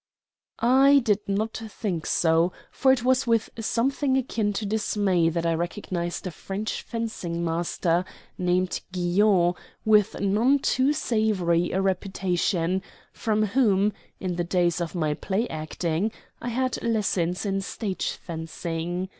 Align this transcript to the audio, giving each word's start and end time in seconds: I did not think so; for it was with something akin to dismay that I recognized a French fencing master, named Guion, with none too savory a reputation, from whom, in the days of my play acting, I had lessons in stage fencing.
I 0.57 1.01
did 1.05 1.19
not 1.29 1.55
think 1.67 2.07
so; 2.07 2.51
for 2.71 2.91
it 2.91 3.03
was 3.03 3.27
with 3.27 3.51
something 3.59 4.17
akin 4.17 4.51
to 4.53 4.65
dismay 4.65 5.29
that 5.29 5.45
I 5.45 5.53
recognized 5.53 6.25
a 6.25 6.31
French 6.31 6.81
fencing 6.81 7.45
master, 7.45 8.03
named 8.35 8.81
Guion, 8.91 9.53
with 9.85 10.19
none 10.19 10.57
too 10.57 10.91
savory 10.91 11.71
a 11.71 11.83
reputation, 11.83 12.81
from 13.13 13.43
whom, 13.45 13.93
in 14.19 14.37
the 14.37 14.43
days 14.43 14.81
of 14.81 14.95
my 14.95 15.13
play 15.13 15.47
acting, 15.49 16.11
I 16.41 16.49
had 16.49 16.81
lessons 16.81 17.45
in 17.45 17.61
stage 17.61 18.13
fencing. 18.13 19.07